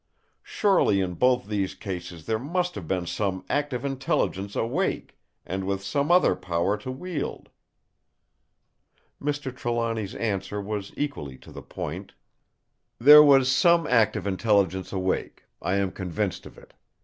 [0.41, 5.83] Surely in both these cases there must have been some active intelligence awake, and with
[5.83, 7.49] some other power to wield."
[9.21, 9.55] Mr.
[9.55, 12.13] Trelawny's answer was equally to the point:
[12.97, 15.43] "There was some active intelligence awake.
[15.61, 16.73] I am convinced of it.